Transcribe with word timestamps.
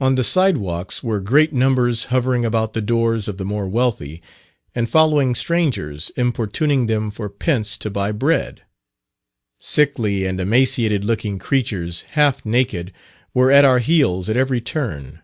On 0.00 0.14
the 0.14 0.24
side 0.24 0.56
walks, 0.56 1.02
were 1.04 1.20
great 1.20 1.52
numbers 1.52 2.04
hovering 2.06 2.46
about 2.46 2.72
the 2.72 2.80
doors 2.80 3.28
of 3.28 3.36
the 3.36 3.44
more 3.44 3.68
wealthy, 3.68 4.22
and 4.74 4.88
following 4.88 5.34
strangers, 5.34 6.10
importuning 6.16 6.86
them 6.86 7.10
for 7.10 7.28
"pence 7.28 7.76
to 7.76 7.90
buy 7.90 8.10
bread." 8.10 8.62
Sickly 9.60 10.24
and 10.24 10.40
emaciated 10.40 11.04
looking 11.04 11.38
creatures, 11.38 12.06
half 12.12 12.46
naked, 12.46 12.90
were 13.34 13.52
at 13.52 13.66
our 13.66 13.80
heels 13.80 14.30
at 14.30 14.36
every 14.38 14.62
turn. 14.62 15.20